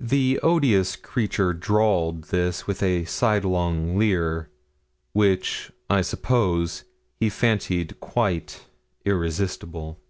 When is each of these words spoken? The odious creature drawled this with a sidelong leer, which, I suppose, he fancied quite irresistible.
The 0.00 0.40
odious 0.42 0.96
creature 0.96 1.52
drawled 1.52 2.24
this 2.28 2.66
with 2.66 2.82
a 2.82 3.04
sidelong 3.04 3.98
leer, 3.98 4.48
which, 5.12 5.70
I 5.90 6.00
suppose, 6.00 6.84
he 7.18 7.28
fancied 7.28 8.00
quite 8.00 8.64
irresistible. 9.04 10.00